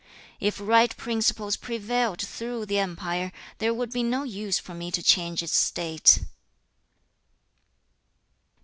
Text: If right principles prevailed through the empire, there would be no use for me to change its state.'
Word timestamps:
If 0.39 0.59
right 0.59 0.97
principles 0.97 1.57
prevailed 1.57 2.21
through 2.21 2.65
the 2.65 2.79
empire, 2.79 3.31
there 3.59 3.71
would 3.71 3.91
be 3.93 4.01
no 4.01 4.23
use 4.23 4.57
for 4.57 4.73
me 4.73 4.89
to 4.89 5.03
change 5.03 5.43
its 5.43 5.55
state.' 5.55 6.21